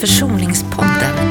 [0.00, 1.27] Försoningspodden.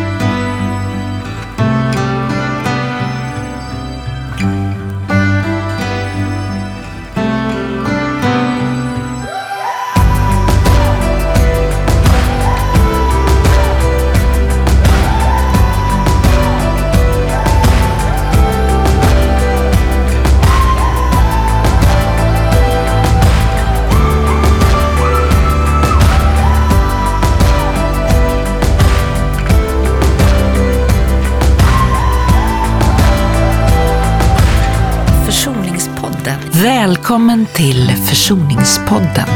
[38.10, 39.28] Försoningspodden.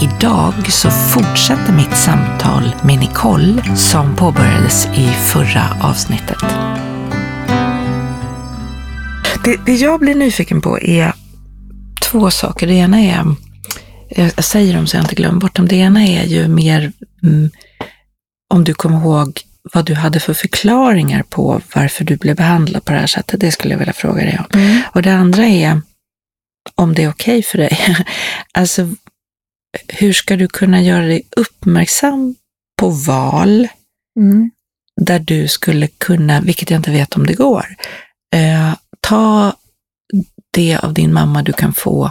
[0.00, 6.38] Idag så fortsätter mitt samtal med Nicole som påbörjades i förra avsnittet.
[9.44, 11.12] Det, det jag blir nyfiken på är
[12.02, 12.66] två saker.
[12.66, 13.34] Det ena är,
[14.08, 15.68] jag säger dem så jag inte glömmer bort dem.
[15.68, 17.50] Det ena är ju mer mm,
[18.54, 19.40] om du kommer ihåg
[19.72, 23.40] vad du hade för förklaringar på varför du blev behandlad på det här sättet.
[23.40, 24.60] Det skulle jag vilja fråga dig om.
[24.60, 24.82] Mm.
[24.92, 25.80] Och det andra är
[26.76, 27.78] om det är okej för dig.
[28.54, 28.88] alltså,
[29.88, 32.34] hur ska du kunna göra dig uppmärksam
[32.80, 33.68] på val
[34.18, 34.50] Mm.
[35.00, 37.66] där du skulle kunna, vilket jag inte vet om det går,
[38.34, 39.52] eh, ta
[40.52, 42.10] det av din mamma du kan få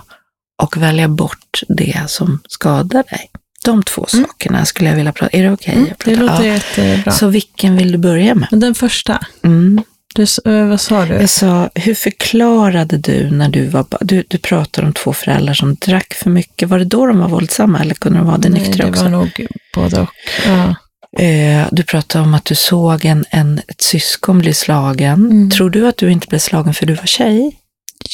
[0.63, 3.29] och välja bort det som skadar dig.
[3.65, 4.25] De två Mm.
[4.25, 5.73] sakerna skulle jag vilja prata Är det okej?
[5.75, 5.87] Mm.
[5.91, 6.53] att Det låter Ja.
[6.53, 7.11] jättebra.
[7.11, 8.47] Så vilken vill du börja med?
[8.51, 9.83] Den första, Mm.
[10.15, 11.13] Du, eh, vad sa du?
[11.13, 15.75] Jag sa, hur förklarade du när du var du, du pratade om två föräldrar som
[15.75, 16.69] drack för mycket.
[16.69, 19.03] Var det då de var våldsamma eller kunde de vara det Nej, nyktra det också?
[19.03, 20.09] var nog både och.
[20.45, 20.75] Ja.
[21.23, 25.25] Eh, du pratade om att du såg en, en, ett syskon bli slagen.
[25.25, 25.49] Mm.
[25.49, 27.59] Tror du att du inte blev slagen för du var tjej?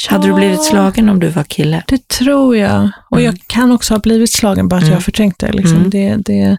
[0.10, 1.84] Hade du blivit slagen om du var kille?
[1.88, 2.90] Det tror jag.
[3.12, 3.26] Och Mm.
[3.26, 4.94] jag kan också ha blivit slagen, bara att Mm.
[4.94, 5.78] jag det, liksom.
[5.78, 5.90] Mm.
[5.90, 6.58] det, det.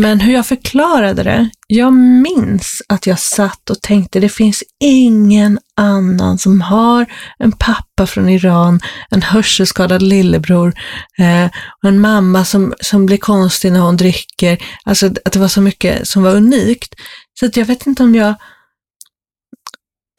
[0.00, 5.58] Men hur jag förklarade det, jag minns att jag satt och tänkte, det finns ingen
[5.76, 7.06] annan som har
[7.38, 8.80] en pappa från Iran,
[9.10, 10.74] en hörselskadad lillebror
[11.18, 11.46] eh,
[11.82, 14.58] och en mamma som, som blir konstig när hon dricker.
[14.84, 16.94] Alltså att det var så mycket som var unikt.
[17.40, 18.34] Så att jag vet inte om jag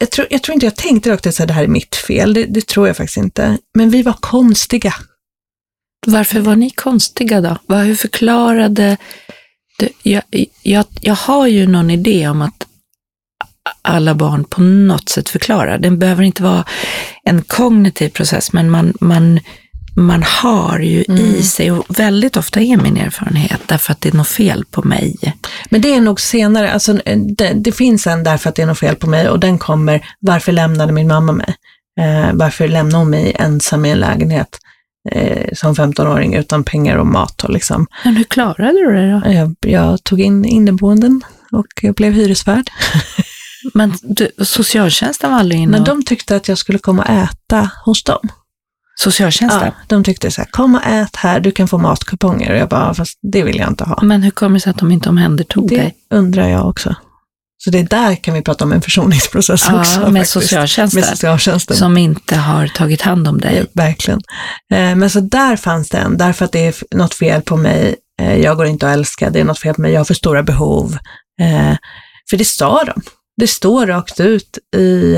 [0.04, 2.34] jag tror, jag tror inte jag tänkte rakt ut att det här är mitt fel,
[2.34, 3.58] det, det tror jag faktiskt inte.
[3.74, 4.94] Men vi var konstiga.
[6.06, 7.58] Varför var ni konstiga då?
[7.66, 8.96] Vad, hur förklarade
[9.78, 9.88] du?
[10.02, 10.22] Jag,
[10.62, 12.66] jag, jag har ju någon idé om att
[13.82, 15.78] alla barn på något sätt förklarar.
[15.78, 16.64] Det behöver inte vara
[17.24, 19.40] en kognitiv process, men man, man,
[19.96, 21.20] man har ju Mm.
[21.20, 24.82] i sig, och väldigt ofta är min erfarenhet, därför att det är något fel på
[24.82, 25.16] mig.
[25.70, 26.92] Men det är nog senare, alltså,
[27.36, 30.06] det, det finns en därför att det är något fel på mig och den kommer,
[30.20, 31.54] varför lämnade min mamma mig?
[32.00, 34.58] Eh, varför lämnade hon mig ensam i en lägenhet
[35.12, 37.44] eh, som 15-åring utan pengar och mat?
[37.44, 37.86] Och liksom.
[38.04, 39.32] Men hur klarade du det då?
[39.32, 41.20] jag, jag tog in inneboenden
[41.52, 42.70] och jag blev hyresvärd.
[43.74, 47.70] Men du, socialtjänsten var aldrig inne Men de tyckte att jag skulle komma och äta
[47.84, 48.28] hos dem.
[49.00, 49.62] Socialtjänsten?
[49.64, 52.52] Ja, de tyckte så här, kom och ät här, du kan få matkuponger.
[52.52, 53.98] Och jag bara, fast det vill jag inte ha.
[54.02, 55.94] Men hur kommer det sig att de inte omhändertog Det dig?
[56.10, 56.94] undrar jag också.
[57.64, 60.10] Så det är där kan vi prata om en försoningsprocess Ja, också.
[60.10, 61.76] med socialtjänsten, Med socialtjänsten.
[61.76, 63.58] som inte har tagit hand om dig.
[63.58, 64.20] Eh, Verkligen.
[64.72, 67.96] Eh, Men så där fanns det en, därför att det är något fel på mig.
[68.22, 70.14] Eh, Jag går inte att älska, det är något fel på mig, jag har för
[70.14, 70.96] stora behov.
[71.40, 71.76] Eh,
[72.30, 73.02] För det sa de.
[73.36, 75.16] Det står rakt ut i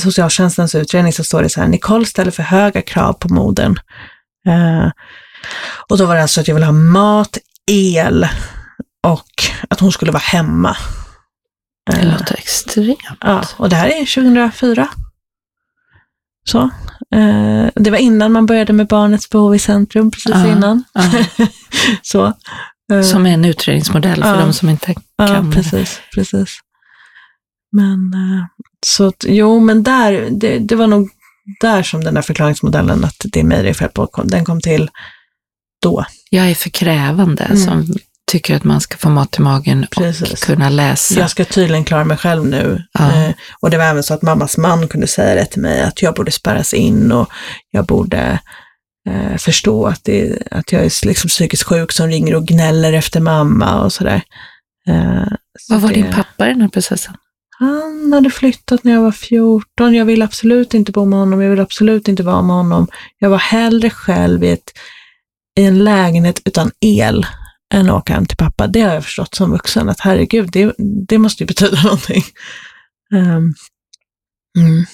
[0.00, 3.76] socialtjänstens utredning så står det så här, Nicole ställer för höga krav på modern.
[4.48, 4.90] Eh,
[5.88, 7.38] Och då var det alltså att jag ville ha mat,
[7.70, 8.28] el
[9.06, 9.30] och
[9.70, 10.76] att hon skulle vara hemma.
[11.90, 12.98] Det Eh, låter extremt.
[13.20, 14.88] Ja, och det här är 2004.
[16.44, 16.60] Så.
[17.14, 20.84] Eh, det var innan man började med barnets behov i centrum, precis Ja, innan.
[20.94, 21.02] ja.
[22.02, 22.26] så.
[22.92, 24.40] Eh, Som är en utredningsmodell för Ja.
[24.40, 25.56] de som inte ja, kan det.
[25.56, 26.58] precis, precis.
[27.72, 28.44] Men eh,
[28.86, 31.10] så att, jo, men där, det, det var nog
[31.60, 34.60] där som den där förklaringsmodellen att det är mig det är fel på, den kom
[34.60, 34.90] till
[35.82, 36.04] då.
[36.30, 37.56] Jag är för krävande Mm.
[37.56, 37.94] som
[38.30, 40.32] tycker att man ska få mat i magen Precis.
[40.32, 41.20] och kunna läsa.
[41.20, 42.82] Jag ska tydligen klara mig själv nu.
[42.92, 43.12] Ja.
[43.24, 46.02] Eh, och det var även så att mammas man kunde säga det till mig, att
[46.02, 47.28] jag borde spärras in och
[47.70, 48.38] jag borde
[49.08, 53.20] eh, förstå att, det, att jag är liksom psykiskt sjuk som ringer och gnäller efter
[53.20, 54.22] mamma och sådär.
[54.88, 55.26] Eh,
[55.60, 57.14] så Vad var det- din pappa i den här processen?
[57.62, 59.94] Han hade flyttat när jag var 14.
[59.94, 61.40] Jag ville absolut inte bo med honom.
[61.40, 62.88] Jag ville absolut inte vara med honom.
[63.18, 64.72] Jag var hellre själv i, ett,
[65.60, 67.26] i en lägenhet utan el
[67.74, 68.66] än att åka hem till pappa.
[68.66, 70.74] Det har jag förstått som vuxen, att herregud, det,
[71.08, 72.22] det måste ju betyda någonting.
[73.14, 73.54] Ehm,
[74.58, 74.86] mm.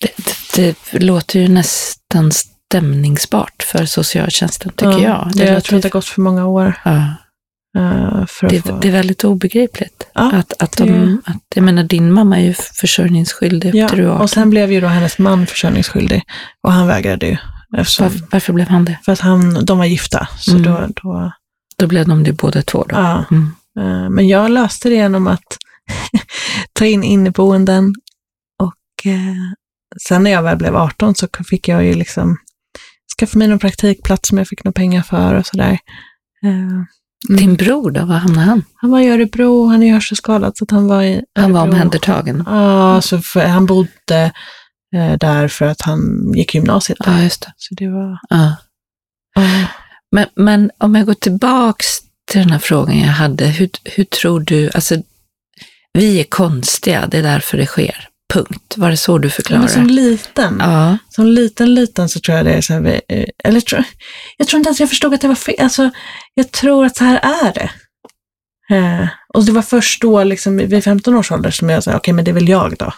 [0.00, 0.10] Det,
[0.56, 5.30] det, det låter ju nästan stämningsbart för socialtjänsten, tycker Ja, jag.
[5.34, 6.80] Det, jag tror att det har gått för många år.
[6.84, 7.14] Ja.
[7.76, 8.26] Eh, Det,
[8.62, 8.78] få...
[8.80, 10.06] det är väldigt obegripligt.
[10.14, 13.96] Ja, att, att det- de, att, jag menar, din mamma är ju försörjningsskyldig ja, efter
[13.96, 14.22] du var 18.
[14.22, 16.22] och sen blev ju då hennes man försörjningsskyldig
[16.62, 17.36] och han vägrade ju.
[17.76, 18.98] Eftersom, varför, varför blev han det?
[19.04, 20.28] För att han, de var gifta.
[20.38, 20.62] Så Mm.
[20.62, 21.32] då, då,
[21.78, 22.96] Då blev de det båda två då?
[22.96, 23.24] ja.
[23.30, 23.52] Mm.
[23.78, 25.56] Eh, Men jag löste det genom att
[26.72, 27.94] ta in inneboenden
[28.62, 29.36] och eh,
[30.08, 32.36] sen när jag väl blev 18 så fick jag ju liksom
[33.20, 35.78] skaffa mig någon praktikplats som jag fick några pengar för och sådär.
[36.44, 36.82] Eh,
[37.28, 37.40] mm.
[37.40, 38.64] Din bror då, var hamnade han?
[38.74, 42.42] Han var i Örebro, han är hörselskadad så att han var i Han var omhändertagen?
[42.46, 44.32] Ja, så för, han bodde
[44.94, 47.12] eh, där för att han gick gymnasiet där.
[47.12, 47.52] Ja, just det.
[47.56, 48.18] Så det var...
[48.28, 48.56] Ja.
[49.34, 49.66] ja.
[50.10, 51.86] Men, men om jag går tillbaks
[52.30, 54.96] till den här frågan jag hade, hur, hur tror du, alltså
[55.92, 58.08] vi är konstiga, det är därför det sker.
[58.32, 58.74] Punkt.
[58.76, 59.60] Var det så du förklarar?
[59.60, 60.98] Men som liten, ja.
[61.08, 63.84] som liten, liten så tror jag det är så här, eh, eller tror,
[64.36, 65.54] jag tror inte ens jag förstod att det var fel.
[65.58, 65.90] Alltså,
[66.34, 67.70] jag tror att så här är det.
[68.76, 72.14] Eh, och det var först då, liksom, vid 15 års ålder, som jag sa, okej,
[72.14, 72.92] men det är väl jag då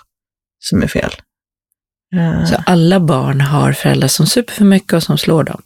[0.59, 1.13] som är fel.
[2.15, 5.63] Eh, Så alla barn har föräldrar som super för mycket och som slår dem.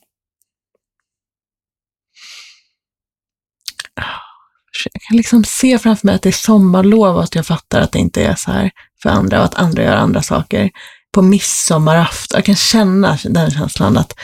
[4.93, 7.93] jag kan liksom se framför mig att det är sommarlov och att jag fattar att
[7.93, 8.71] det inte är så här
[9.03, 10.71] för andra och att andra gör andra saker.
[11.13, 14.15] På midsommarafton, jag kan känna den känslan att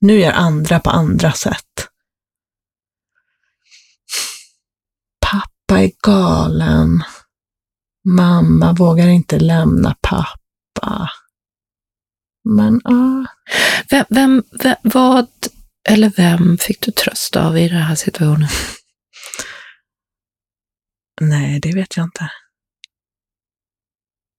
[0.00, 1.88] nu gör andra på andra sätt.
[5.20, 7.02] Pappa är galen.
[8.08, 11.10] Mamma vågar inte lämna pappa.
[12.44, 13.26] Men ja,
[13.90, 15.26] Vem, vem, vem, vad
[15.88, 18.48] eller vem fick du tröst av i den här situationen?
[21.20, 22.30] nej det vet jag inte.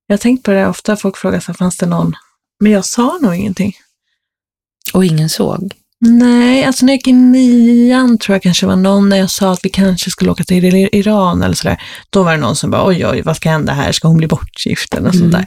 [0.10, 2.14] Jag har tänkt på det ofta, folk frågar så fanns det någon?
[2.60, 3.74] Men jag sa nog ingenting.
[4.94, 5.74] Och ingen såg?
[6.02, 9.52] Nej, alltså när jag gick i nian tror jag kanske var någon när jag sa
[9.54, 11.82] att vi kanske skulle åka till Ir- Iran eller sådär.
[12.10, 13.92] Då var det någon som bara oj, oj, vad ska hända här?
[13.92, 15.46] Ska hon bli bortgift eller sånt Mm.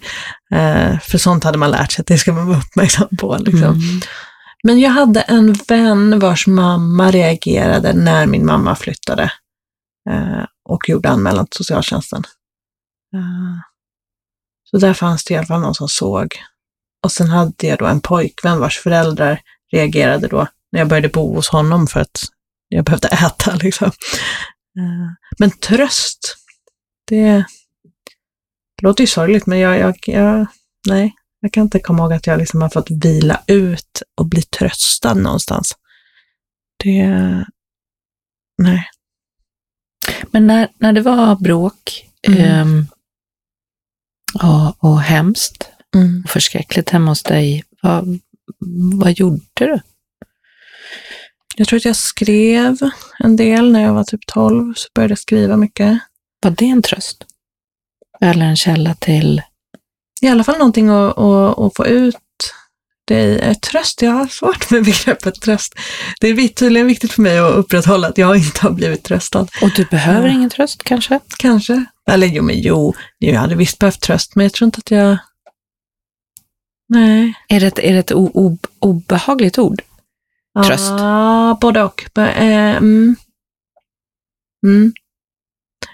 [0.51, 0.93] där?
[0.93, 3.37] Eh, för sånt hade man lärt sig att det ska man vara uppmärksam på.
[3.41, 3.65] Liksom.
[3.65, 4.01] Mm.
[4.65, 9.23] Men jag hade en vän vars mamma reagerade när min mamma flyttade
[10.11, 12.23] eh, och gjorde anmälan till socialtjänsten.
[13.15, 13.61] Eh,
[14.73, 16.35] så där fanns det i alla fall någon som såg.
[17.05, 19.41] Och sen hade jag då en pojkvän vars föräldrar
[19.73, 22.21] reagerade då när jag började bo hos honom för att
[22.69, 23.57] jag behövde äta.
[23.57, 23.87] Liksom.
[24.79, 26.37] Eh, Men tröst,
[27.07, 27.45] det,
[28.83, 30.47] låter ju sorgligt, men jag, jag, jag,
[30.89, 34.43] nej, jag kan inte komma ihåg att jag liksom har fått vila ut och bli
[34.43, 35.77] tröstad någonstans.
[36.85, 37.07] Det,
[38.59, 38.89] nej.
[40.31, 42.41] Men när, när det var bråk Mm.
[42.41, 42.87] ehm,
[44.35, 46.25] och, och hemskt Mm.
[46.29, 48.21] förskräckligt hemma hos dig, vad,
[48.95, 49.81] vad gjorde du?
[51.57, 52.79] Jag tror att jag skrev
[53.19, 55.99] en del när jag var typ 12, så började jag skriva mycket.
[56.43, 57.25] Var det en tröst?
[58.21, 59.43] Eller en källa till...
[60.21, 62.17] I alla fall någonting att, att, att få ut
[63.05, 63.39] det.
[63.39, 65.75] Eh, Tröst, jag har svårt med begreppet tröst.
[66.21, 69.47] Det är tydligen viktigt för mig att upprätthålla att jag inte har blivit tröstad.
[69.63, 71.21] Och du behöver ingen tröst kanske?
[71.39, 71.85] Kanske.
[72.11, 75.19] Eller jo, men jo, jag hade visst behövt tröst, men jag tror inte att jag...
[76.89, 77.35] Nej.
[77.49, 78.13] Är det ett, är det ett
[78.79, 79.83] obehagligt ord?
[80.67, 80.91] Tröst.
[80.99, 82.19] Ja, både och.
[82.19, 83.17] Eh, mm.
[84.67, 84.93] Mm.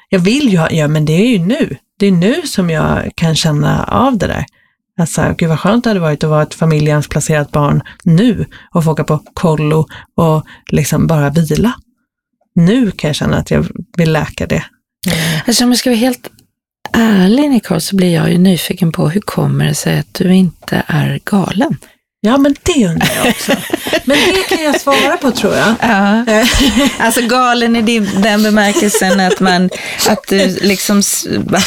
[0.08, 1.76] Jag vill ju ja men det är ju nu.
[1.98, 4.44] Det är nu som jag kan känna av det där.
[4.98, 8.92] Alltså, gud vad skönt det hade varit att vara ett familjehemsplacerat barn nu och få
[8.92, 11.74] åka på kollo och liksom bara vila.
[12.54, 13.66] Nu kan jag känna att jag
[13.96, 14.64] vill läka det.
[15.06, 16.28] Eh, Alltså om jag ska vara helt
[16.92, 20.82] ärlig Nicole, så blir jag ju nyfiken på hur kommer det sig att du inte
[20.86, 21.76] är galen?
[22.20, 23.52] Ja, men det undrar jag också.
[24.04, 25.74] Men det kan jag svara på tror jag.
[25.80, 26.24] Ja.
[26.98, 29.70] Alltså galen i den bemärkelsen att man
[30.08, 30.96] att du liksom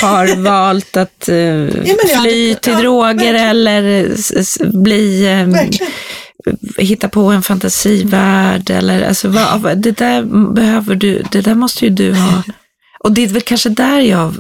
[0.01, 3.35] har valt att men jag fly hade- till ja, droger verkligen.
[3.35, 4.07] eller
[4.83, 5.91] bli Verkligen.
[6.77, 10.23] hitta på en fantasivärld eller alltså vad- det där
[10.53, 12.43] behöver du, det där måste ju du ha.
[13.03, 14.33] Och det är väl kanske där jag,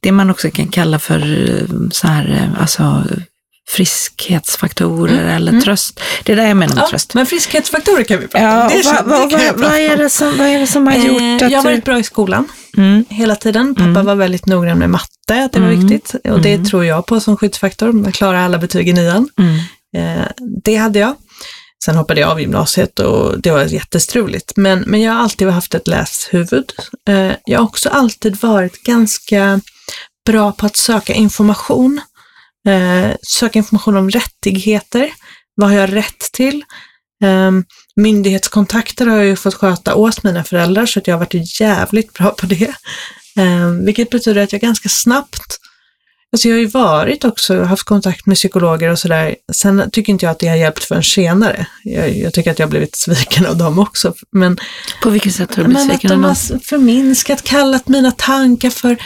[0.00, 3.04] det man också kan kalla för eh, så här, eh, alltså
[3.70, 6.00] friskhetsfaktorer eller tröst.
[6.24, 7.14] Det är där jag menar med Ja, tröst.
[7.14, 8.82] men friskhetsfaktorer kan vi prata Ja, om.
[8.84, 11.52] vad, vad, prata vad, är det som, vad är det som har gjort Eh, att
[11.52, 13.04] jag har varit bra i skolan Mm.
[13.08, 13.74] hela tiden.
[13.74, 14.04] Pappa Mm.
[14.06, 15.86] var väldigt noggrann med matte, att det var Mm.
[15.88, 16.14] viktigt.
[16.30, 16.66] Och det Mm.
[16.66, 19.28] tror jag på som skyddsfaktor, att klara alla betyg i nian.
[19.38, 19.56] Mm.
[20.18, 20.26] Eh,
[20.64, 21.14] det hade jag.
[21.84, 24.52] Sen hoppade jag av gymnasiet och det var jättestruligt.
[24.56, 26.72] Men, men jag har alltid haft ett läshuvud.
[27.08, 29.60] Eh, jag har också alltid varit ganska
[30.26, 32.00] bra på att söka information.
[32.68, 35.10] Eh, söka information om rättigheter.
[35.54, 36.64] Vad har jag rätt till?
[37.24, 37.64] Ehm,
[37.96, 42.12] myndighetskontakter har jag ju fått sköta åt mina föräldrar så att jag har varit jävligt
[42.12, 42.74] bra på det.
[43.36, 45.59] Ehm, vilket betyder att jag ganska snabbt
[46.32, 49.36] Alltså jag har ju varit också, haft kontakt med psykologer och sådär.
[49.52, 51.66] Sen tycker inte jag att det har hjälpt förrän senare.
[51.84, 54.14] Jag, jag tycker att jag har blivit sviken av dem också.
[54.32, 54.58] Men,
[55.02, 58.96] På vilket sätt har du blivit sviken att de har förminskat, kallat mina tankar för,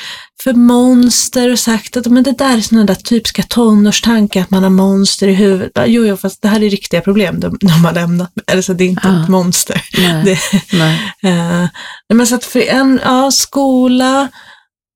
[0.42, 4.62] för monster och sagt att men det där är sådana där typiska tonårstankar, att man
[4.62, 5.72] har monster i huvudet.
[5.86, 8.32] Jo, jo, fast det här är riktiga problem de, de har lämnat.
[8.52, 9.22] Alltså det är inte Ah.
[9.22, 9.82] ett monster.
[9.98, 10.24] Nej.
[10.24, 10.38] Det,
[10.78, 11.00] Nej.
[11.22, 11.66] Eh,
[12.14, 14.28] men så att för en, ja, skola,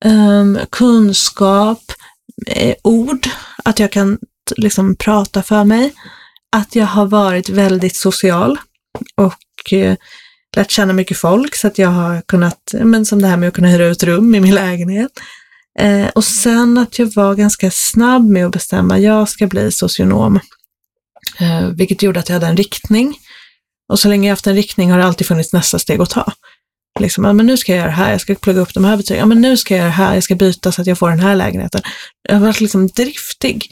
[0.05, 1.79] ehm, kunskap,
[2.47, 3.27] eh, ord,
[3.63, 4.17] att jag kan
[4.55, 5.93] liksom prata för mig,
[6.55, 8.57] att jag har varit väldigt social
[9.15, 9.95] och eh,
[10.55, 13.55] lärt känna mycket folk så att jag har kunnat, men som det här med att
[13.55, 15.11] kunna hyra ut rum i min lägenhet.
[15.79, 20.39] Eh, och sen att jag var ganska snabb med att bestämma, jag ska bli socionom.
[21.39, 23.17] Eh, vilket gjorde att jag hade en riktning.
[23.89, 26.33] Och så länge jag haft en riktning har det alltid funnits nästa steg att ta.
[26.99, 28.97] Liksom, ja, men nu ska jag göra det här, jag ska plugga upp de här
[28.97, 30.97] betygen, ja, men nu ska jag göra det här, jag ska byta så att jag
[30.97, 31.81] får den här lägenheten.
[32.29, 33.71] Jag har varit liksom driftig.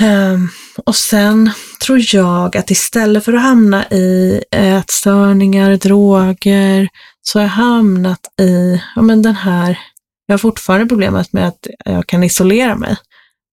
[0.00, 0.50] Um,
[0.84, 1.50] och sen
[1.84, 6.88] tror jag att istället för att hamna i ätstörningar, droger,
[7.22, 9.78] så har jag hamnat i, ja men den här,
[10.26, 12.96] jag har fortfarande problemet med att jag kan isolera mig.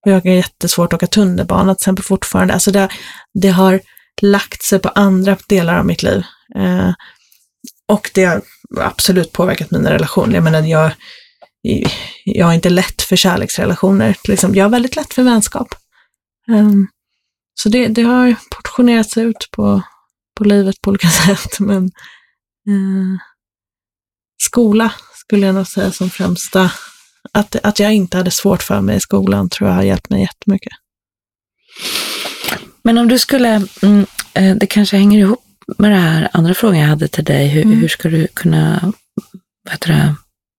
[0.05, 2.53] Jag har jättesvårt att åka tunnelbana till exempel fortfarande.
[2.53, 2.89] Alltså det,
[3.33, 3.79] det har
[4.21, 6.23] lagt sig på andra delar av mitt liv.
[6.57, 6.91] Uh,
[7.91, 8.41] och det har
[8.79, 10.35] absolut påverkat mina relationer.
[10.35, 10.91] Jag menar, jag,
[12.25, 14.17] jag har inte lätt för kärleksrelationer.
[14.27, 15.75] Liksom, jag har väldigt lätt för vänskap.
[16.47, 16.87] Um,
[17.53, 19.81] så det, det har portionerats ut på,
[20.37, 21.59] på livet på olika sätt.
[21.59, 21.83] Men
[22.69, 23.17] uh,
[24.43, 26.71] skola skulle jag nog säga som främsta.
[27.33, 30.21] Att, att jag inte hade svårt för mig i skolan tror jag har hjälpt mig
[30.21, 30.73] jättemycket.
[32.83, 35.43] Men om du skulle, mm, eh, det kanske hänger ihop
[35.77, 37.47] med det här andra frågan jag hade till dig.
[37.47, 37.79] Hur, Mm.
[37.79, 38.93] hur ska du kunna
[39.85, 40.15] det,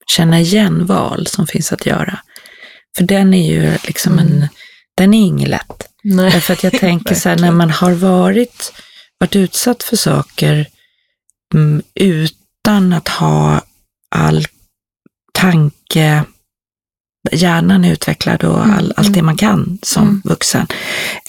[0.07, 2.19] känna igen val som finns att göra?
[2.97, 4.49] För den är ju liksom en, Mm.
[4.97, 5.89] den är inget lätt.
[6.05, 6.31] Nej.
[6.31, 8.73] Därför att jag tänker så här, när man har varit,
[9.19, 10.67] varit utsatt för saker
[11.55, 13.63] mm, utan att ha
[14.15, 14.47] all
[15.33, 16.25] tanke,
[17.33, 20.23] hjärnan är utvecklad och Mm, all, allt det man kan som Mm.
[20.25, 20.67] vuxen,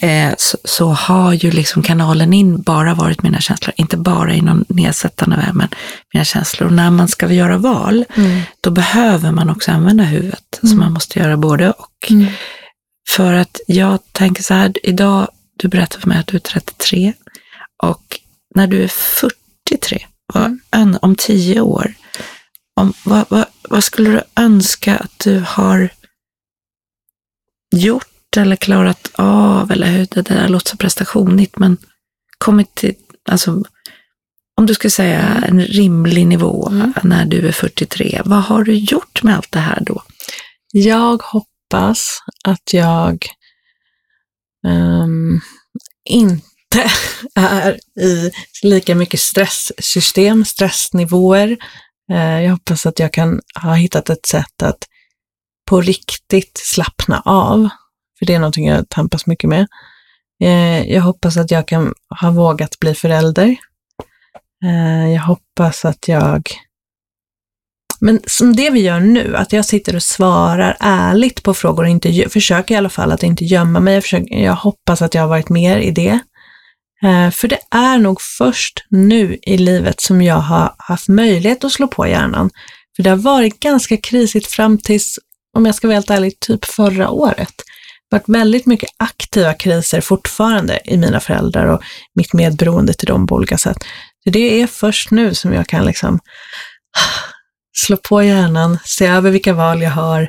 [0.02, 3.74] eh, så, så har ju liksom kanalen in bara varit mina känslor.
[3.78, 5.68] Inte bara i någon nedsättande väg, men
[6.14, 6.68] mina känslor.
[6.68, 8.42] Och när man ska göra val, Mm.
[8.62, 10.60] då behöver man också använda huvudet.
[10.62, 10.80] Så Mm.
[10.80, 12.08] man måste göra både och.
[12.12, 12.28] Mm.
[13.10, 15.28] För att jag tänker så här, idag,
[15.60, 17.14] du berättade för mig att du är 33
[17.84, 18.20] och
[18.56, 20.98] när du är 43, vad, Mm.
[21.02, 21.94] om tio år,
[22.76, 25.90] om, vad, vad, vad skulle du önska att du har
[27.76, 31.78] gjort eller klarat av, eller hur, det där låter så prestationigt, men
[32.38, 32.96] kommit till,
[33.30, 33.64] alltså,
[34.58, 36.94] om du skulle säga en rimlig nivå Mm.
[37.04, 40.04] när du är 43, vad har du gjort med allt det här då?
[40.72, 43.26] Jag hoppas att jag
[44.68, 45.42] ehm,
[46.10, 46.92] inte
[47.36, 48.32] är i
[48.64, 51.58] lika mycket stresssystem, stressnivåer.
[52.12, 54.88] Eh, jag hoppas att jag kan ha hittat ett sätt att
[55.70, 57.70] på riktigt slappna av.
[58.20, 59.68] För det är någonting jag tampas mycket med.
[60.44, 63.56] Eh, jag hoppas att jag kan ha vågat bli förälder.
[64.64, 66.50] Eh, jag hoppas att jag
[68.00, 71.90] men som det vi gör nu, att jag sitter och svarar ärligt på frågor och
[71.90, 73.94] inte, försöker i alla fall att inte gömma mig.
[73.94, 76.20] Jag, försöker, jag hoppas att jag har varit mer i det.
[77.04, 81.72] Eh, för det är nog först nu i livet som jag har haft möjlighet att
[81.72, 82.50] slå på hjärnan.
[82.96, 85.20] För det har varit ganska krisigt fram tills,
[85.58, 87.54] om jag ska vara helt ärlig, typ förra året.
[88.10, 91.84] Det har varit väldigt mycket aktiva kriser fortfarande i mina föräldrar och
[92.16, 93.78] mitt medberoende till dem på olika sätt.
[94.24, 96.20] Så det är först nu som jag kan liksom
[97.78, 100.22] slå på hjärnan, se över vilka val jag har,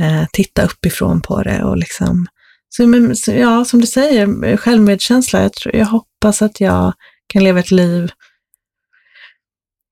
[0.00, 2.26] eh, titta uppifrån på det och liksom,
[2.76, 5.42] så, men, så, ja, som du säger, självmedkänsla.
[5.42, 6.94] Jag, tror, jag hoppas att jag
[7.26, 8.12] kan leva ett liv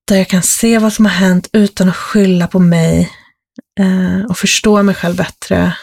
[0.07, 3.11] där jag kan se vad som har hänt utan att skylla på mig
[3.79, 5.77] eh, och förstå mig själv bättre.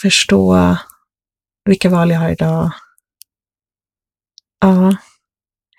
[0.00, 0.76] Förstå
[1.64, 2.70] vilka val jag har idag.
[4.60, 4.96] Ja.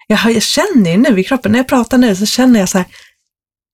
[0.08, 2.70] Jag, har, jag känner ju nu i kroppen, när jag pratar nu så känner jag
[2.70, 2.88] så här,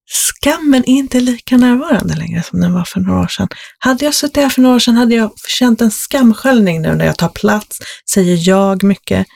[0.07, 3.47] skammen är inte lika närvarande längre som den var för några år sedan.
[3.79, 7.05] Hade jag suttit här för några år sedan hade jag känt en skamsköljning nu när
[7.05, 7.79] jag tar plats,
[8.13, 9.27] säger jag mycket.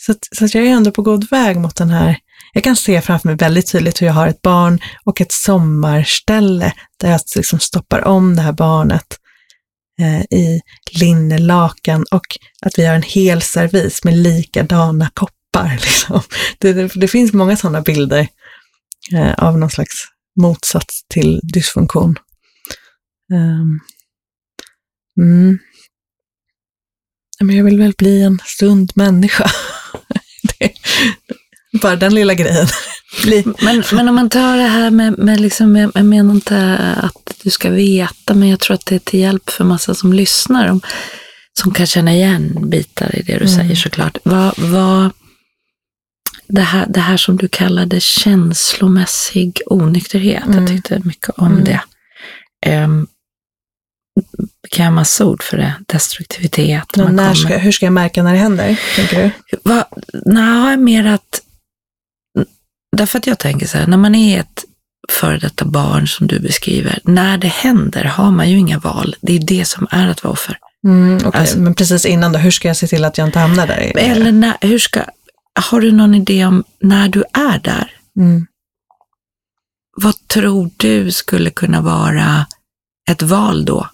[0.00, 2.18] Så, att, så att jag är ändå på god väg mot den här,
[2.52, 6.72] jag kan se framför mig väldigt tydligt hur jag har ett barn och ett sommarställe
[7.00, 9.18] där jag liksom stoppar om det här barnet
[10.00, 10.60] eh, i
[11.00, 12.26] linnelakan och
[12.66, 15.72] att vi har en hel servis med likadana koppar.
[15.80, 16.20] Liksom.
[16.58, 18.26] Det, det, det finns många sådana bilder eh,
[19.38, 20.04] av någon slags
[20.40, 22.16] motsats till dysfunktion.
[23.32, 23.80] Um,
[25.20, 25.58] mm.
[27.40, 29.50] Men jag vill väl bli en sund människa.
[31.82, 32.66] bara den lilla grejen.
[33.62, 37.34] Men, men om man tar det här med, med liksom, jag, jag menar inte att
[37.42, 40.68] du ska veta, men jag tror att det är till hjälp för massa som lyssnar,
[40.68, 40.80] om,
[41.60, 43.48] som kan känna igen bitar i det du Mm.
[43.48, 44.18] säger såklart.
[44.24, 45.10] Vad, vad,
[46.48, 50.58] det, här, det här som du kallade känslomässig onykterhet, Mm.
[50.58, 51.64] jag tyckte mycket om Mm.
[51.64, 51.80] det.
[52.84, 53.06] Um,
[54.70, 55.74] kan jag ha massa ord för det?
[55.88, 56.96] Destruktivitet.
[56.96, 59.30] Man när ska, hur ska jag märka när det händer, tänker du?
[59.64, 59.84] Va,
[60.24, 61.40] nej, mer att...
[62.96, 64.64] Därför att jag tänker så här, när man är ett
[65.12, 69.16] före detta barn som du beskriver, när det händer har man ju inga val.
[69.20, 70.58] Det är det som är att vara offer.
[70.86, 71.40] Mm, okej.
[71.40, 73.92] Alltså- Men precis innan då, hur ska jag se till att jag inte hamnar där?
[73.96, 75.00] Eller när, hur ska...
[75.60, 77.90] Har du någon idé om när du är där?
[78.16, 78.46] Mm.
[80.02, 82.46] Vad tror du skulle kunna vara
[83.10, 83.88] ett val då?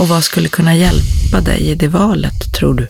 [0.00, 2.88] Och vad skulle kunna hjälpa dig i det valet, tror du?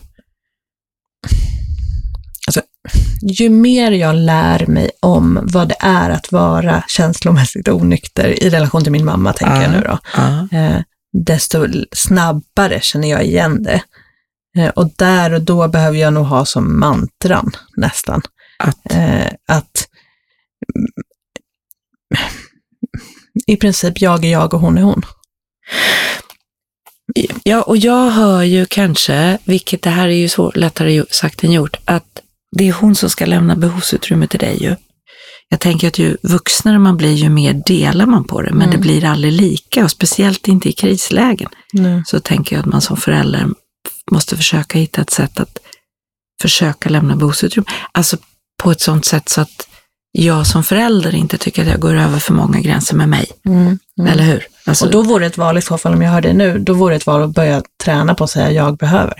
[3.23, 8.83] Ju mer jag lär mig om vad det är att vara känslomässigt onykter i relation
[8.83, 9.63] till min mamma, tänker Ja.
[9.63, 10.49] jag nu då, Ja.
[10.59, 10.83] eh,
[11.13, 13.83] desto snabbare känner jag igen det.
[14.57, 18.23] Eh, och där och då behöver jag nog ha som mantran nästan.
[18.59, 19.88] Att, Eh, att
[20.75, 20.88] mm,
[23.47, 25.02] i princip jag är jag och hon är hon.
[27.43, 31.52] Ja, och jag hör ju kanske, vilket det här är ju så lättare sagt än
[31.52, 32.21] gjort, att
[32.57, 34.76] det är hon som ska lämna behovsutrymme till dig ju.
[35.49, 38.71] Jag tänker att ju vuxnare man blir, ju mer delar man på det, men Mm.
[38.71, 41.49] det blir aldrig lika, och speciellt inte i krislägen.
[41.73, 42.02] Nej.
[42.07, 43.47] Så tänker jag att man som förälder
[44.11, 45.59] måste försöka hitta ett sätt att
[46.43, 47.67] försöka lämna behovsutrymme.
[47.93, 48.17] Alltså
[48.62, 49.69] på ett sånt sätt så att
[50.12, 53.79] jag som förälder inte tycker att jag går över för många gränser med mig, Mm.
[53.99, 54.12] Mm.
[54.12, 54.47] eller hur?
[54.67, 56.75] Alltså, Och då vore ett val i så fall, om jag hör det nu, då
[56.75, 59.14] vore ett val att börja träna på att säga jag behöver.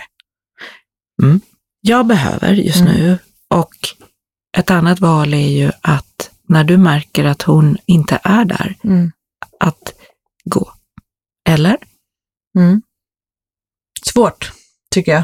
[1.81, 2.93] jag behöver just Mm.
[2.93, 3.17] nu.
[3.49, 3.73] Och
[4.57, 9.11] ett annat val är ju att när du märker att hon inte är där, Mm.
[9.59, 9.93] att
[10.45, 10.73] gå.
[11.49, 11.77] Eller?
[12.57, 12.81] Mm.
[14.05, 14.51] Svårt,
[14.93, 15.23] tycker jag.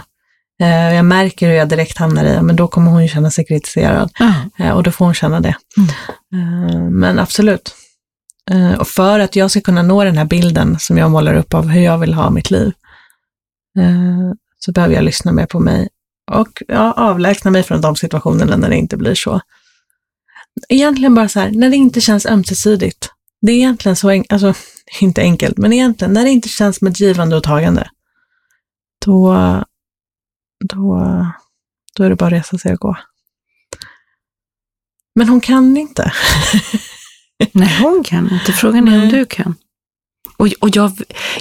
[0.61, 4.11] Eh, Jag märker hur jag direkt hamnar i, men då kommer hon känna sig kritiserad
[4.59, 5.55] eh, och då får hon känna det.
[5.77, 6.69] Mm.
[6.69, 7.75] Eh, Men absolut.
[8.79, 11.67] Och för att jag ska kunna nå den här bilden som jag målar upp av
[11.67, 12.71] hur jag vill ha mitt liv,
[14.59, 15.89] så behöver jag lyssna mer på mig
[16.31, 19.41] och ja, avlägsna mig från de situationerna när det inte blir så.
[20.69, 23.09] Egentligen bara så här, när det inte känns ömsesidigt.
[23.41, 24.53] Det är egentligen så alltså
[25.01, 27.89] inte enkelt, men egentligen när det inte känns som ett givande och tagande,
[29.05, 29.35] då,
[30.69, 30.99] då,
[31.95, 32.97] då är det bara att resa sig och gå.
[35.15, 36.13] Men hon kan inte.
[37.51, 38.53] Nej, hon kan inte.
[38.53, 39.55] Frågan är om du kan.
[40.37, 40.91] Och, och jag,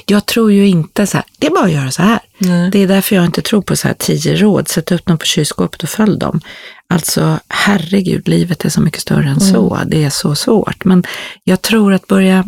[0.06, 2.20] jag tror ju inte så här, det är bara att göra så här.
[2.38, 2.70] Nej.
[2.70, 5.24] Det är därför jag inte tror på så här tio råd, sätt upp dem på
[5.24, 6.40] kylskåpet och följ dem.
[6.88, 9.80] Alltså, herregud, livet är så mycket större än så.
[9.86, 10.84] Det är så svårt.
[10.84, 11.04] Men
[11.44, 12.44] jag tror att börja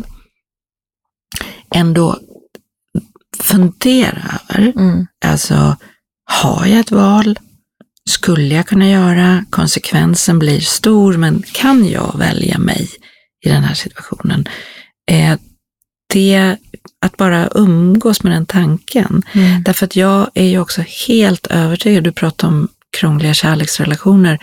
[1.75, 2.19] ändå
[3.39, 5.07] fundera över, Mm.
[5.25, 5.75] alltså,
[6.25, 7.39] har jag ett val?
[8.09, 9.45] Skulle jag kunna göra?
[9.49, 12.89] Konsekvensen blir stor, men kan jag välja mig
[13.45, 14.47] i den här situationen?
[15.11, 15.37] Eh,
[16.13, 16.57] det,
[17.05, 19.63] att bara umgås med den tanken, Mm.
[19.63, 22.67] Därför att jag är ju också helt övertygad, du pratar om
[22.97, 24.39] krångliga kärleksrelationer.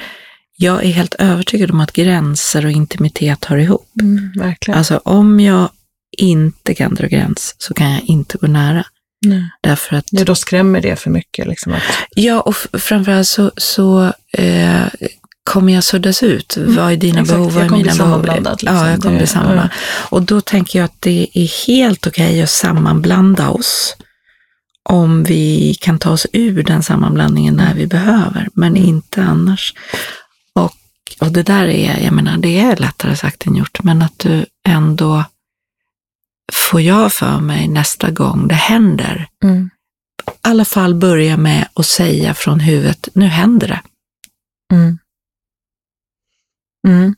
[0.57, 3.91] Jag är helt övertygad om att gränser och intimitet hör ihop.
[4.01, 4.79] Mm, verkligen.
[4.79, 5.69] Alltså om jag
[6.19, 8.85] inte kan dra gräns så kan jag inte gå nära.
[9.25, 9.49] Nej.
[9.61, 11.47] Därför att, Ja, då skrämmer det för mycket.
[11.47, 11.83] Liksom, att,
[12.15, 14.83] ja och framförallt så, så eh,
[15.45, 16.57] kommer jag suddas ut.
[16.57, 17.39] vad är dina Mm, exakt.
[17.39, 18.23] behov, vad är mina behov?
[18.25, 18.59] liksom.
[18.77, 19.71] Ja, jag kommer bli sammanblandad.
[20.11, 23.97] Och då tänker jag att det är helt okej att sammanblanda oss
[24.89, 28.89] om vi kan ta oss ur den sammanblandningen när vi behöver, men Mm.
[28.89, 29.75] inte annars.
[30.55, 30.73] Och,
[31.21, 34.47] och det där är, jag menar, det är lättare sagt än gjort, men att du
[34.69, 35.25] ändå
[36.53, 39.71] får jag för mig nästa gång det händer, mm.
[40.27, 43.83] i alla fall börja med att säga från huvudet, nu händer det.
[44.73, 44.99] Mm.
[46.89, 47.15] Mm.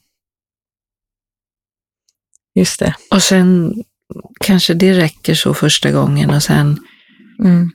[2.54, 2.94] Just det.
[3.10, 3.74] Och sen
[4.40, 6.80] kanske det räcker så första gången och sen
[7.38, 7.70] Mm.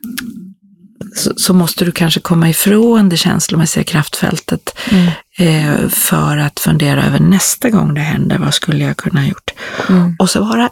[1.14, 5.08] Så, så måste du kanske komma ifrån det känslomässiga kraftfältet Mm.
[5.38, 9.50] eh, för att fundera över nästa gång det händer, vad skulle jag kunna ha gjort?
[9.88, 10.16] Mm.
[10.18, 10.70] Och så vara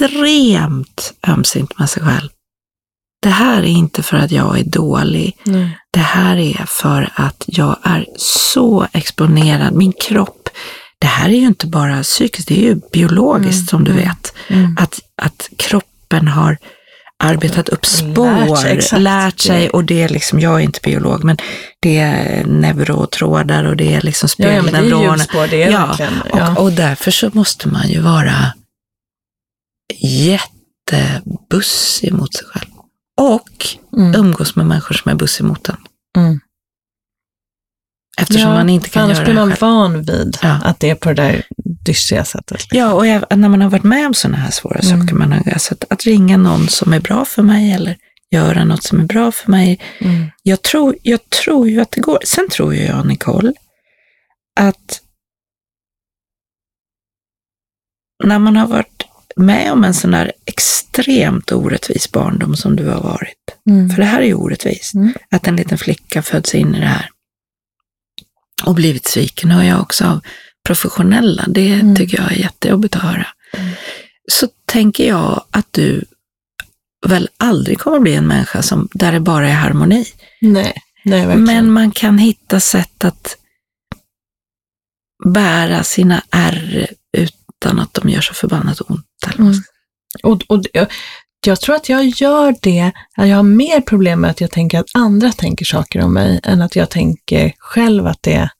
[0.00, 2.28] extremt ömsint med sig själv.
[3.22, 5.36] det här är inte för att jag är dålig.
[5.44, 5.78] Nej.
[5.90, 9.74] Det här är för att jag är så exponerad.
[9.74, 10.48] Min kropp,
[10.98, 14.04] det här är ju inte bara psykiskt, det är ju biologiskt Mm, som du mm.
[14.04, 14.32] vet.
[14.48, 14.76] Mm.
[14.80, 16.56] Att, att kroppen har
[17.20, 19.02] arbetat upp spår, Lärt sig, exakt.
[19.02, 21.36] lärt sig och det är liksom, jag är inte biolog, men
[21.80, 25.26] det är neurotrådar och det är liksom Ja, ja, det är spelneuroner.
[25.70, 25.96] Ja.
[26.32, 26.52] Ja.
[26.56, 28.34] Och, och därför så måste man ju vara
[30.90, 32.70] jättebussig mot sig själv.
[33.20, 34.14] Och Mm.
[34.14, 35.76] umgås med människor som är bussig mot en.
[36.18, 36.40] Mm.
[38.18, 39.60] Eftersom Ja, man inte kan annars göra blir det man själv.
[39.60, 40.60] van vid Ja.
[40.64, 41.42] att det är på det där
[41.84, 42.66] dystiga sättet.
[42.70, 45.00] Ja, och jag, när man har varit med om sådana här svåra Mm.
[45.00, 47.96] saker, man har, alltså att, att ringa någon som är bra för mig eller
[48.30, 49.80] göra något som är bra för mig.
[50.00, 50.30] Mm.
[50.42, 52.18] Jag tror, jag tror ju att det går.
[52.24, 53.52] Sen tror ju jag, Nicole,
[54.60, 55.00] att
[58.24, 59.02] när man har varit
[59.36, 63.36] med om en sån här extremt orättvis barndom som du har varit,
[63.70, 63.90] Mm.
[63.90, 65.12] för det här är ju orättvist, Mm.
[65.30, 67.08] att en liten flicka föds in i det här
[68.62, 70.20] och blivit sviken hör jag också av
[70.66, 71.44] professionella.
[71.48, 71.96] Det Mm.
[71.96, 73.26] tycker jag är jättejobbigt att höra.
[73.56, 73.72] Mm.
[74.32, 76.04] Så tänker jag att du
[77.06, 80.06] väl aldrig kommer bli en människa som, där det bara är harmoni.
[80.40, 81.44] Nej, nej verkligen.
[81.44, 83.36] Men man kan hitta sätt att
[85.24, 89.06] bära sina ärr utan att de gör så förbannat ont.
[89.38, 89.54] Mm.
[90.22, 90.64] Och, och
[91.46, 94.80] jag, tror att jag gör det, att jag har mer problem med att jag tänker
[94.80, 98.50] att andra tänker saker om mig än att jag tänker själv att det är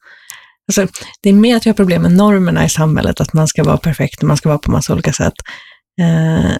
[0.71, 3.65] Alltså, det är mer att jag har problem med normerna i samhället, att man ska
[3.65, 5.35] vara perfekt och man ska vara på massa olika sätt.
[6.01, 6.57] Eh,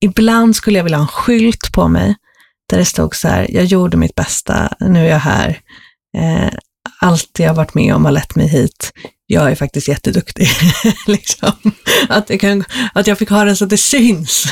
[0.00, 2.16] ibland skulle jag vilja ha en skylt på mig
[2.68, 5.60] där det stod så här, jag gjorde mitt bästa, nu är jag här.
[6.16, 6.52] Eh,
[7.00, 8.92] allt jag varit med om har lett mig hit.
[9.26, 10.48] Jag är faktiskt jätteduktig.
[11.06, 11.52] liksom.
[12.08, 14.44] att, det kan, att jag fick ha den så att det syns.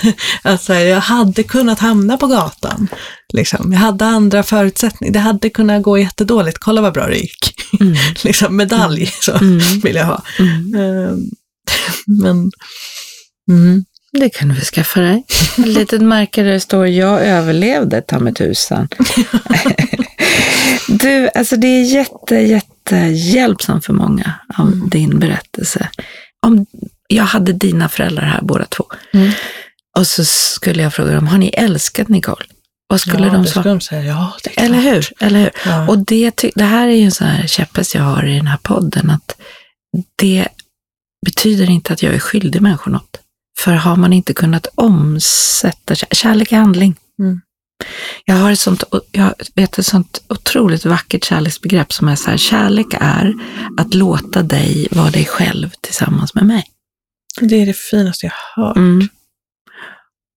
[0.43, 2.89] att här, jag hade kunnat hamna på gatan.
[3.33, 3.73] Liksom.
[3.73, 5.13] Jag hade andra förutsättningar.
[5.13, 6.59] Det hade kunnat gå jättedåligt.
[6.59, 7.55] Kolla vad bra det gick.
[7.81, 7.95] Mm.
[8.25, 9.81] liksom, medalj så Mm.
[9.83, 10.23] vill jag ha.
[10.39, 10.75] Mm.
[10.75, 11.17] Eh,
[12.07, 12.51] men,
[13.51, 13.85] mm.
[14.20, 15.24] Det kan du skaffa dig.
[15.59, 18.88] Ett litet märke där det står jag överlevde, ta mig tusan.
[20.88, 24.88] du, alltså det är jätte, jätte hjälpsamt för många av Mm.
[24.90, 25.88] din berättelse.
[26.46, 26.66] Om
[27.09, 29.31] jag hade dina föräldrar här båda två Mm.
[29.98, 32.44] och så skulle jag fråga dem, har ni älskat Nicole?
[32.88, 33.62] Vad skulle ja, de svara?
[33.62, 34.33] skulle de säga, ja.
[34.57, 35.09] Eller hur?
[35.20, 35.50] Eller hur?
[35.66, 35.88] Ja.
[35.88, 38.59] Och det, det här är ju en sån här käpphäst jag har i den här
[38.62, 39.37] podden, att
[40.16, 40.48] det
[41.26, 43.20] betyder inte att jag är skyldig människor något.
[43.59, 46.97] För har man inte kunnat omsätta kär- kärlek i handling.
[47.18, 47.40] Mm.
[48.25, 52.37] Jag har ett sånt, jag vet ett sånt otroligt vackert kärleksbegrepp som är så här,
[52.37, 53.35] kärlek är
[53.79, 56.64] att låta dig vara dig själv tillsammans med mig.
[57.40, 58.77] Det är det finaste jag har hört.
[58.77, 59.09] Mm.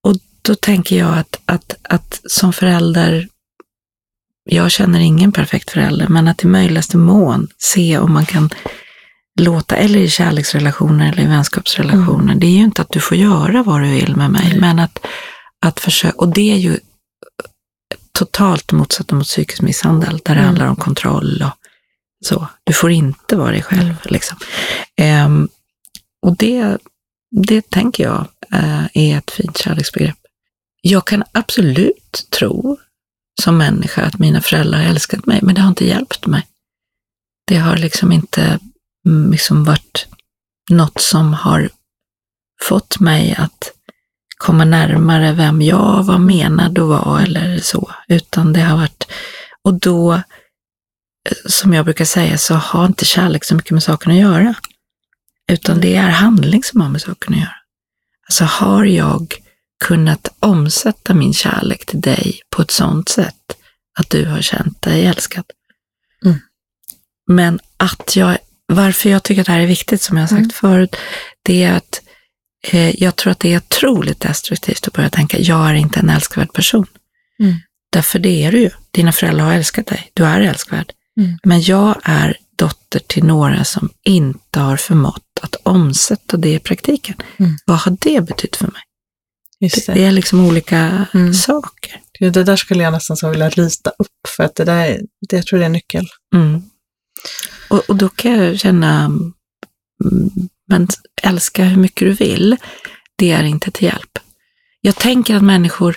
[0.04, 3.28] Och då tänker jag att, att, att som förälder,
[4.44, 8.50] jag känner ingen perfekt förälder, men att i möjligaste mån se om man kan
[9.40, 13.62] låta, eller i kärleksrelationer eller i vänskapsrelationer, det är ju inte att du får göra
[13.62, 14.60] vad du vill med mig, Nej.
[14.60, 14.98] men att,
[15.66, 16.78] att försöka, och det är ju
[18.12, 20.44] totalt motsatt mot psykisk misshandel, där det Mm.
[20.44, 21.58] handlar om kontroll och
[22.26, 22.46] så.
[22.64, 23.94] Du får inte vara dig själv.
[24.04, 24.36] Liksom.
[24.96, 25.48] Ehm,
[26.26, 26.78] och det,
[27.46, 30.18] det tänker jag eh, är ett fint kärleksbegrepp.
[30.82, 32.78] Jag kan absolut tro
[33.42, 36.46] som människa att mina föräldrar har älskat mig, men det har inte hjälpt mig.
[37.46, 38.71] Det har liksom inte mm,
[39.04, 40.06] liksom varit
[40.70, 41.70] något som har
[42.62, 43.72] fått mig att
[44.36, 49.06] komma närmare vem jag var menad att vara eller så, utan det har varit,
[49.62, 50.20] och då, eh,
[51.46, 54.54] som jag brukar säga, så har inte kärlek så mycket med saken att göra,
[55.52, 57.56] utan det är handling som har med saken att göra.
[58.28, 59.34] Alltså har jag
[59.84, 63.56] kunnat omsätta min kärlek till dig på ett sådant sätt
[63.98, 65.44] att du har känt dig älskad.
[66.24, 66.38] Mm.
[67.26, 68.38] Men att jag,
[68.74, 70.50] varför jag tycker att det här är viktigt, som jag har sagt Mm.
[70.50, 70.96] förut,
[71.42, 72.00] det är att
[72.70, 76.08] eh, jag tror att det är otroligt destruktivt att börja tänka, jag är inte en
[76.10, 76.86] älskvärd person.
[77.42, 77.54] Mm.
[77.92, 78.70] Därför det är du ju.
[78.90, 80.92] Dina föräldrar har älskat dig, du är älskvärd.
[81.20, 81.38] Mm.
[81.44, 87.16] Men jag är dotter till några som inte har förmått att omsätta det i praktiken.
[87.38, 87.52] Mm.
[87.66, 88.82] Vad har det betytt för mig?
[89.60, 90.04] Det, det.
[90.04, 91.34] är liksom olika Mm.
[91.34, 92.00] saker.
[92.20, 95.46] Det, där skulle jag nästan så vilja rita upp, för att det där, det jag
[95.46, 96.06] tror det är en nyckel.
[96.34, 96.62] Mm.
[97.72, 100.30] Och, och då kan jag känna, mm,
[100.68, 100.88] men
[101.22, 102.56] älska hur mycket du vill,
[103.16, 104.18] det är inte till hjälp.
[104.80, 105.96] Jag tänker att människor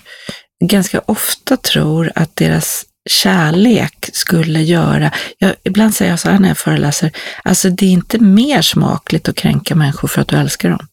[0.63, 6.47] ganska ofta tror att deras kärlek skulle göra, jag, ibland säger jag så här när
[6.47, 7.11] jag föreläser,
[7.43, 10.87] alltså det är inte mer smakligt att kränka människor för att du älskar dem.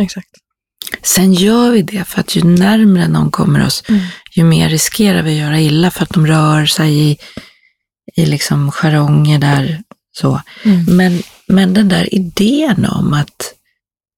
[0.00, 0.28] Exakt.
[1.02, 4.00] Sen gör vi det för att ju närmre någon kommer oss, Mm.
[4.36, 7.18] ju mer riskerar vi att göra illa för att de rör sig i,
[8.16, 9.82] i liksom charonger där.
[10.12, 10.40] Så.
[10.64, 10.96] Mm.
[10.96, 13.54] Men, men den där idén om att,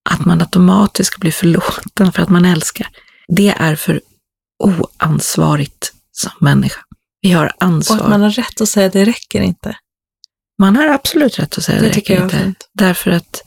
[0.09, 2.87] att man automatiskt ska bli förlåten för att man älskar,
[3.27, 4.01] det är för
[4.63, 6.79] oansvarigt som människa.
[7.21, 7.95] Vi har Och ansvar.
[7.95, 9.75] att Man, man har rätt att säga det räcker inte.
[10.75, 12.37] har absolut rätt att säga det, Det räcker inte.
[12.37, 12.69] fint.
[12.73, 13.43] Därför att,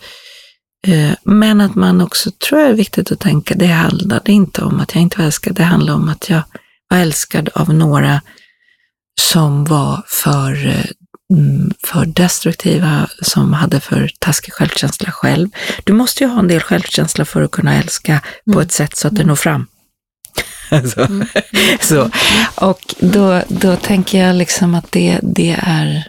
[0.87, 4.81] eh, men att man också, tror jag är viktigt att tänka, det handlade inte om
[4.81, 6.42] att jag inte var älskad, det handlade om att jag
[6.88, 8.20] var älskad av några
[9.20, 10.85] som var för, eh,
[11.38, 15.48] mm, för destruktiva, som hade för taskig självkänsla själv.
[15.85, 18.62] Du måste ju ha en del självkänsla för att kunna älska på Mm.
[18.62, 19.66] ett sätt så att det når fram.
[20.94, 21.00] så.
[21.00, 21.26] Mm.
[21.80, 22.11] så.
[22.54, 26.04] Och då, då tänker jag liksom att det, det är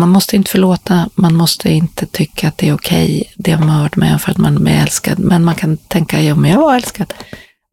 [0.00, 3.80] man måste inte förlåta, man måste inte tycka att det är okej, det man har
[3.82, 5.18] varit med om för att man är älskad.
[5.18, 7.14] Men man kan tänka, ja men jag var älskad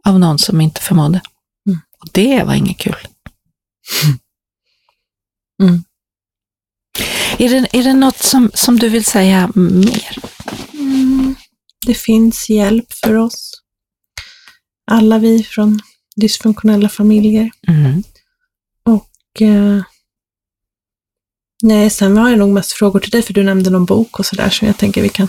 [0.08, 1.22] av någon som inte förmådde.
[1.68, 1.80] Mm.
[2.02, 2.96] Och det var inget kul.
[5.62, 5.84] Mm.
[7.38, 10.18] Är, det, är det något som, som du vill säga mer?
[10.74, 11.36] Mm.
[11.86, 13.52] Det finns hjälp för oss.
[14.92, 15.80] Alla vi från
[16.16, 17.52] dysfunktionella familjer.
[17.68, 18.04] Mm.
[18.84, 19.84] Och, eh,
[21.64, 24.26] nej, sen har jag nog mest frågor till dig, för du nämnde någon bok och
[24.26, 25.28] sådär, så jag tänker vi kan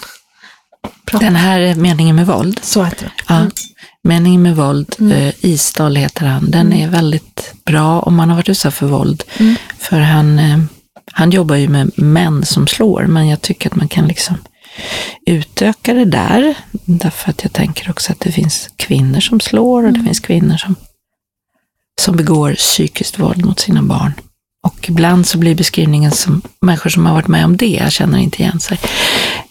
[1.04, 1.24] prata.
[1.24, 2.60] Den här är meningen med våld.
[2.62, 3.12] Så heter det.
[3.28, 3.50] Ja.
[4.04, 4.14] Mm.
[4.22, 5.12] Meningen med våld, Mm.
[5.12, 6.50] eh, Isdal heter han.
[6.50, 9.24] Den är väldigt bra om man har varit utsatt för våld.
[9.38, 9.54] Mm.
[9.78, 10.58] För han, eh,
[11.12, 14.36] han jobbar ju med män som slår, men jag tycker att man kan liksom
[15.26, 16.54] utöka det där.
[16.72, 20.06] Därför att jag tänker också att det finns kvinnor som slår och det Mm.
[20.06, 20.74] finns kvinnor som,
[22.00, 24.12] som begår psykiskt våld mot sina barn.
[24.66, 28.42] Och ibland så blir beskrivningen som människor som har varit med om det känner inte
[28.42, 28.78] igen sig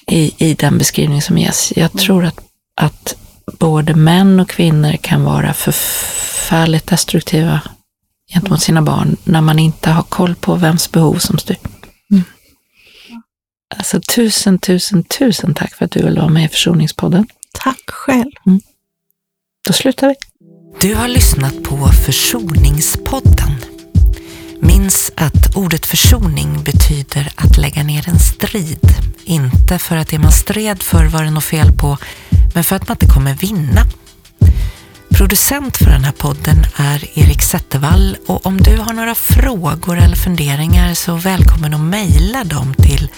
[0.07, 1.73] i, i den beskrivning som ges.
[1.75, 2.39] Jag tror att,
[2.81, 3.15] att
[3.59, 7.61] både män och kvinnor kan vara förfärligt destruktiva
[8.33, 11.57] gentemot sina barn när man inte har koll på vems behov som styr.
[12.11, 12.23] Mm.
[13.77, 17.27] Alltså tusen, tusen, tusen tack för att du ville vara med i Försoningspodden.
[17.51, 18.31] Tack själv.
[19.67, 20.15] Då slutar vi.
[20.81, 23.55] Du har lyssnat på Försoningspodden.
[24.59, 28.89] Minns att ordet försoning betyder att lägga ner en strid.
[29.23, 31.97] Inte för att det man stred för var det något fel på,
[32.53, 33.85] men för att man inte kommer vinna.
[35.09, 40.15] Producent för den här podden är Erik Zettervall och om du har några frågor eller
[40.15, 43.09] funderingar så välkommen att mejla dem till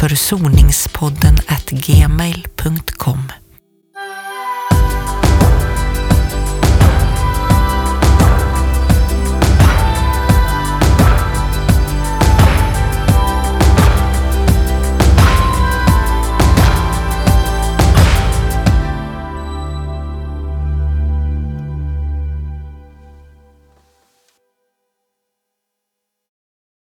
[0.00, 1.36] försoningspodden
[1.70, 3.32] gmail.com.